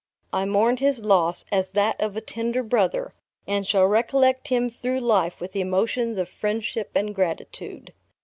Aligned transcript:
I 0.33 0.45
mourned 0.45 0.79
his 0.79 1.03
loss 1.05 1.45
as 1.51 1.73
that 1.73 2.01
of 2.01 2.15
a 2.17 2.21
tender 2.21 2.63
brother, 2.63 3.13
and 3.45 3.67
shall 3.67 3.85
recollect 3.85 4.47
him 4.47 4.67
through 4.67 5.01
life 5.01 5.39
with 5.39 5.55
emotions 5.55 6.17
of 6.17 6.27
friendship 6.27 6.89
and 6.95 7.13
gratitude. 7.13 7.93